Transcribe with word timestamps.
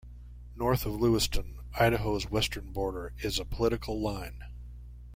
North 0.55 0.87
of 0.87 0.95
Lewiston, 0.99 1.59
Idaho's 1.75 2.27
western 2.27 2.71
border 2.71 3.13
is 3.19 3.37
a 3.37 3.45
political 3.45 4.01
line. 4.01 4.43